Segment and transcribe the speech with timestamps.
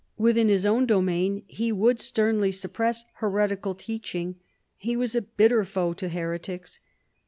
[0.17, 4.37] Within his own domain he would sternly suppress heretical teaching.
[4.75, 6.79] He was a bitter foe to heretics.